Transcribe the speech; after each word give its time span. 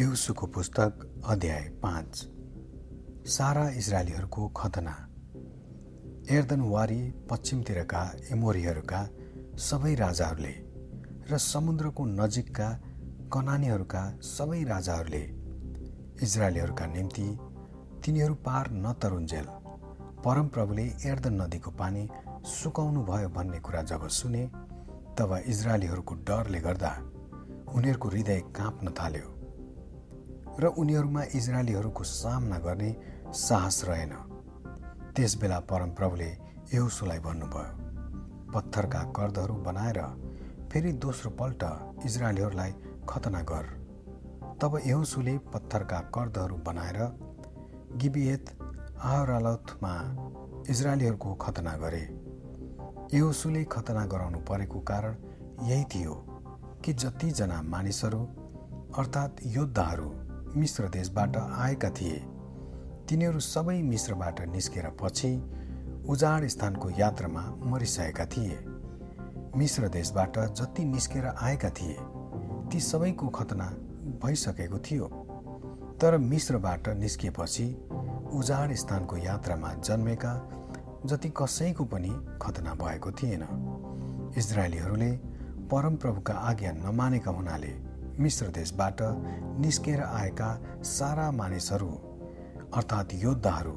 युसुको 0.00 0.46
पुस्तक 0.46 1.22
अध्याय 1.28 1.60
पाँच। 1.82 2.16
सारा 3.28 3.68
इजरायलीहरूको 3.70 4.48
खतना। 4.48 4.92
एर्दनवारी 6.30 7.00
पश्चिमतिरका 7.30 8.02
एमोरीहरूका 8.32 9.00
सबै 9.58 9.94
राजाहरूले 9.94 10.52
र 11.30 11.38
समुद्रको 11.38 12.04
नजिकका 12.04 12.68
कनानीहरूका 13.32 14.02
सबै 14.20 14.62
राजाहरूले 14.64 15.22
इजरायलीहरूका 16.22 16.86
निम्ति 16.86 17.26
तिनीहरू 18.04 18.34
पार 18.34 18.70
नतरुन्जेल 18.70 19.46
परमप्रभुले 20.24 20.86
एर्दन 21.04 21.42
नदीको 21.42 21.70
पानी 21.70 22.08
सुकाउनु 22.54 23.02
भयो 23.02 23.28
भन्ने 23.28 23.60
कुरा 23.60 23.82
जब 23.82 24.08
सुने 24.08 24.46
तब 25.18 25.36
इजरायलीहरूको 25.46 26.14
डरले 26.14 26.60
गर्दा 26.60 26.94
उनीहरूको 27.74 28.08
हृदय 28.08 28.40
काँप्न 28.56 28.94
थाल्यो। 29.00 29.39
र 30.60 30.66
उनीहरूमा 30.76 31.22
इजरायलीहरूको 31.34 32.04
सामना 32.04 32.58
गर्ने 32.58 32.90
साहस 33.38 33.84
रहेन। 33.84 34.12
त्यसबेला 35.16 35.58
परमप्रभुले 35.60 36.30
यहुसुलाई 36.74 37.18
भन्नुभयो 37.18 38.52
पत्थरका 38.52 39.02
कर्दहरू 39.16 39.54
बनाएर 39.66 40.00
फेरि 40.72 40.92
दोस्रो 40.92 41.30
पल्ट 41.30 41.62
इजरायलीहरूलाई 42.06 42.72
खतना 43.08 43.40
गर। 43.42 43.66
तब 44.60 44.80
यहुसुले 44.86 45.34
पत्थरका 45.52 45.98
कर्दहरू 46.14 46.56
बनाएर 46.66 46.98
गिबिएत 47.96 48.44
आहरालथमा 49.02 49.94
इजरायलीहरूको 50.70 51.34
खतना 51.34 51.76
गरे। 51.76 52.04
यहुसुले 53.14 53.64
खतना 53.64 54.04
गराउनु 54.06 54.38
परेको 54.44 54.80
कारण 54.80 55.16
यही 55.62 55.84
थियो 55.84 56.14
कि 56.84 56.92
जतिजना 56.92 57.62
मानिसहरू 57.62 58.22
अर्थात् 58.98 59.46
योद्धाहरू 59.46 60.08
मिश्र 60.56 60.88
देशबाट 60.88 61.36
आएका 61.36 61.90
थिए। 61.90 62.16
तिनीहरू 63.08 63.40
सबै 63.40 63.82
मिश्रबाट 63.82 64.40
निस्केर 64.40 64.88
पछि 65.02 65.30
उजाड 66.08 66.46
स्थानको 66.46 66.90
यात्रामा 66.90 67.40
मरिसकेका 67.64 68.26
थिए। 68.26 68.58
मिश्र 69.56 69.88
देशबाट 69.88 70.38
जति 70.38 70.84
निस्केर 70.84 71.26
आएका 71.26 71.70
थिए 71.70 71.96
ती 72.70 72.80
सबैको 72.80 73.28
खतना 73.28 73.64
भइसकेको 74.24 74.78
थियो। 74.78 75.06
तर 76.00 76.18
मिश्रबाट 76.18 76.88
निस्किएपछि 76.88 77.66
उजाड 78.32 78.74
स्थानको 78.74 79.16
यात्रामा 79.16 79.72
जन्मेका 79.74 80.34
जति 81.06 81.28
कसैको 81.28 81.84
पनि 81.84 82.10
खतना 82.42 82.74
भएको 82.74 83.12
थिएन। 83.12 83.42
इजरायलीहरूले 84.36 85.10
परमप्रभुका 85.70 86.34
आज्ञा 86.34 86.72
नमानेका 86.72 87.30
हुनाले 87.30 87.89
मिश्र 88.20 88.46
देशबाट 88.46 88.98
निस्केर 89.60 90.00
आएका 90.00 90.48
सारा 90.86 91.30
मानिसहरू 91.32 91.90
अर्थात् 92.76 93.14
योद्धाहरू 93.14 93.72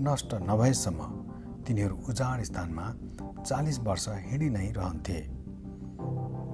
नष्ट 0.00 0.34
नभएसम्म 0.42 1.04
तिनीहरू 1.66 1.96
उजाड 2.08 2.42
स्थानमा 2.42 2.86
चालिस 3.40 3.78
वर्ष 3.80 4.08
हिँडी 4.08 4.48
नै 4.50 4.66
रहन्थे। 4.76 5.20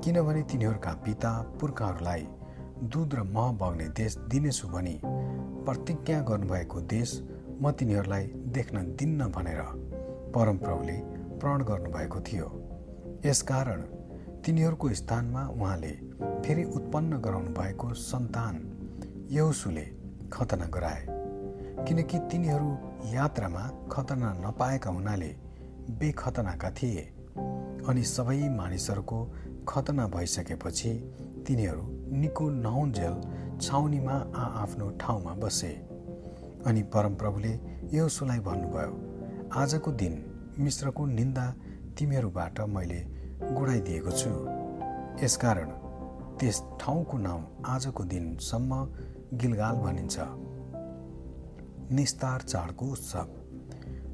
किनभने 0.04 0.42
तिनीहरूका 0.42 0.92
पिता 1.04 1.32
पुर्खाहरूलाई 1.60 2.26
दुध 2.92 3.14
र 3.14 3.22
मह 3.34 3.50
बग्ने 3.60 3.88
देश 3.98 4.16
दिनेछु 4.30 4.68
भनी 4.68 4.94
प्रतिज्ञा 5.66 6.20
गर्नुभएको 6.20 6.80
देश 6.94 7.10
म 7.62 7.70
तिनीहरूलाई 7.72 8.26
देख्न 8.54 8.84
दिन्न 8.96 9.30
भनेर 9.32 9.60
परमप्रभुले 10.34 10.96
प्रण 11.40 11.62
गर्नुभएको 11.64 12.20
थियो। 12.20 12.48
यसकारण 13.26 13.82
तिनीहरूको 14.44 14.88
स्थानमा 14.94 15.42
उहाँले 15.48 15.92
फेरि 16.46 16.64
उत्पन्न 16.64 17.18
गराउनु 17.18 17.50
भएको 17.50 17.94
सन्तान 17.94 18.54
यौसुले 19.30 19.86
खतना 20.32 20.66
गराए। 20.66 21.06
किनकि 21.88 22.18
तिनीहरू 22.18 22.70
यात्रामा 23.14 23.62
खतना 23.92 24.32
नपाएका 24.32 24.90
हुनाले 24.90 25.30
बेखतनाका 25.90 26.70
थिए। 26.70 27.02
अनि 27.88 28.02
सबै 28.04 28.48
मानिसहरूको 28.48 29.18
खतना 29.68 30.06
भइसकेपछि 30.06 30.92
तिनीहरू 31.46 31.84
निको 32.12 32.48
नहुन्जेल 32.50 33.14
छाउनीमा 33.60 34.16
आआफ्नो 34.36 34.90
ठाउँमा 34.90 35.34
बसे। 35.34 35.72
अनि 36.66 36.82
परमप्रभुले 36.82 37.52
यौसुलाई 37.94 38.38
भन्नुभयो 38.38 38.94
आजको 39.54 39.92
दिन 39.92 40.14
मिश्रको 40.58 41.06
निन्दा 41.06 41.46
तिमीहरूबाट 41.98 42.60
मैले 42.60 43.00
गुडाइदिएको 43.52 44.10
छु। 44.10 44.30
यसकारण 45.24 45.70
त्यस 46.40 46.62
ठाउँको 46.80 47.18
नाउँ 47.18 47.42
आजको 47.66 48.04
दिनसम्म 48.04 48.72
गिलगाल 49.34 49.76
भनिन्छ। 49.76 50.16
निस्तार 51.92 52.40
चाडको 52.42 52.86
उत्सव। 52.86 53.28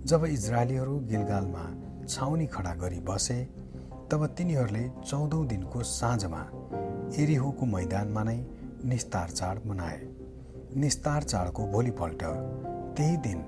जब 0.07 0.25
इजरायलीहरू 0.25 0.99
गिलगालमा 1.09 1.65
छाउनी 2.07 2.47
खडा 2.47 2.75
गरी 2.75 3.01
बसे 3.01 3.39
तब 4.11 4.27
तिनीहरूले 4.39 4.85
चौधौँ 5.07 5.47
दिनको 5.47 5.83
साँझमा 5.83 6.43
एरिहोको 7.19 7.67
मैदानमा 7.67 8.23
नै 8.23 8.39
निस्तार 8.85 9.31
चाड 9.31 9.67
मनाए। 9.67 10.01
निस्तार 10.77 11.23
चाडको 11.23 11.67
भोलिपल्ट 11.67 12.23
त्यही 12.97 13.17
दिन 13.27 13.41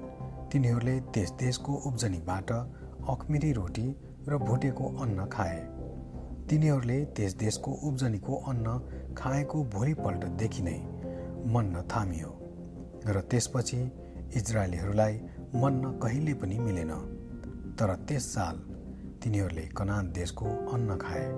तिनीहरूले 0.53 1.01
त्यस 1.15 1.31
देशको 1.41 1.73
उब्जनीबाट 1.87 2.53
अखमिरी 3.09 3.53
रोटी 3.53 3.87
र 4.29 4.39
भुटेको 4.39 4.85
अन्न 5.03 5.27
खाए। 5.27 5.61
तिनीहरूले 6.51 6.99
त्यस 7.17 7.35
देशको 7.35 7.71
उब्जनीको 7.89 8.37
अन्न 8.51 8.67
खाएको 9.19 9.59
भोलिपल्टदेखि 9.75 10.63
नै 10.63 10.79
मन्न 11.47 11.83
थामियो 11.93 12.31
र 13.07 13.21
त्यसपछि 13.31 13.79
इजरायलीहरूलाई 14.37 15.15
मन्न 15.55 15.83
कहिले 16.03 16.35
पनि 16.35 16.59
मिलेन। 16.59 16.93
तर 17.79 17.91
त्यस 18.09 18.25
साल 18.35 18.57
तिनीहरूले 19.23 19.67
कनान 19.79 20.11
देशको 20.13 20.47
अन्न 20.75 20.97
खाए। 20.97 21.29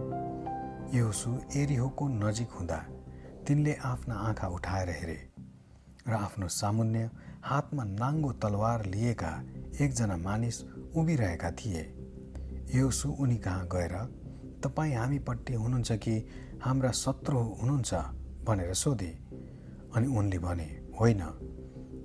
यहोसु 0.96 1.30
एरिहोको 1.56 2.08
नजिक 2.14 2.50
हुँदा 2.50 2.80
तिनले 3.46 3.74
आफ्ना 3.84 4.14
आँखा 4.28 4.48
उठाएर 4.48 4.90
हेरे 4.90 5.18
र 6.08 6.12
आफ्नो 6.20 6.48
सामुन्य 6.48 7.10
हातमा 7.44 7.84
नाङ्गो 7.84 8.32
तलवार 8.42 8.86
लिएका 8.86 9.32
एकजना 9.80 10.16
मानिस 10.16 10.56
उभिरहेका 10.96 11.50
थिए। 11.50 11.84
यहोसु 12.74 13.08
उनी 13.20 13.38
कहाँ 13.38 13.68
गएर 13.72 13.94
तपाईँ 14.64 14.94
हामीपट्टि 14.94 15.54
हुनुहुन्छ 15.54 15.92
कि 15.92 16.14
हाम्रा 16.62 16.90
शत्रु 16.90 17.38
हुनुहुन्छ 17.38 17.94
भनेर 18.44 18.74
सोधे। 18.74 19.12
अनि 19.96 20.06
उनले 20.16 20.38
भने 20.38 20.68
होइन 21.00 21.22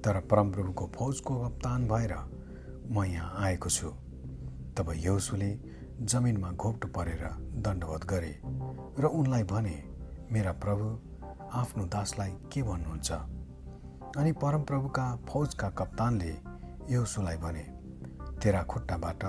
तर 0.03 0.19
परमप्रभुको 0.19 0.91
फौजको 0.95 1.33
कप्तान 1.43 1.87
भएर 1.87 2.13
म 2.91 3.03
यहाँ 3.03 3.33
आएको 3.37 3.69
छु। 3.69 3.89
तब 4.77 4.93
यौसुले 4.95 5.51
जमिनमा 6.01 6.51
घोप्टो 6.51 6.87
परेर 6.87 7.23
दण्डवत 7.61 8.05
गरे 8.05 8.33
र 8.99 9.05
उनलाई 9.05 9.43
भने 9.43 9.75
मेरा 10.31 10.51
प्रभु 10.51 10.85
आफ्नो 11.53 11.85
दासलाई 11.85 12.31
के 12.53 12.63
भन्नुहुन्छ? 12.63 13.11
अनि 14.17 14.31
परमप्रभुका 14.31 15.05
फौजका 15.29 15.69
कप्तानले 15.69 16.33
यौसुलाई 16.89 17.37
भने 17.37 17.65
तेरा 18.41 18.63
खुट्टाबाट 18.63 19.23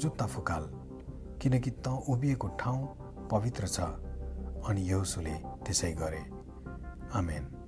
जुत्ता 0.00 0.26
फुकाल। 0.26 0.85
किनकि 1.42 1.70
त 1.70 1.88
उभिएको 2.08 2.48
ठाउँ 2.60 2.82
पवित्र 3.30 3.68
छ 3.68 3.80
अनि 4.66 4.90
यौसुले 4.90 5.34
त्यसै 5.66 5.92
गरे। 5.92 6.22
आमेन। 7.18 7.65